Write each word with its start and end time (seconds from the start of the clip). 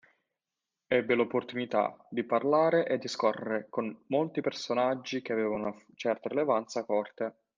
Ebbe 0.87 1.13
l’opportunità 1.13 1.95
di 2.09 2.23
parlare 2.23 2.87
e 2.87 2.97
discorrere 2.97 3.67
con 3.69 3.95
molti 4.07 4.41
personaggi 4.41 5.21
che 5.21 5.31
avevano 5.31 5.61
una 5.67 5.85
certa 5.93 6.27
rilevanza 6.27 6.79
a 6.79 6.85
corte. 6.85 7.35